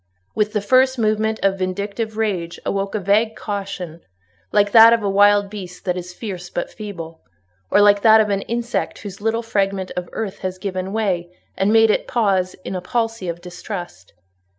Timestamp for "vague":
2.99-3.35